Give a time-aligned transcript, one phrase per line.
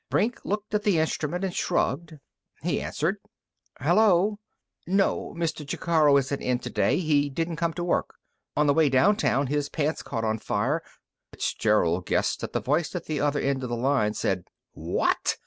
[0.09, 2.15] Brink looked at the instrument and shrugged.
[2.63, 3.17] He answered.
[3.79, 4.39] "Hello....
[4.87, 5.63] No, Mr.
[5.63, 6.97] Jacaro isn't in today.
[6.97, 8.15] He didn't come to work.
[8.57, 10.81] On the way downtown his pants caught on fire"
[11.31, 14.45] Fitzgerald guessed that the voice at the other end of the line said
[14.75, 15.35] "_What?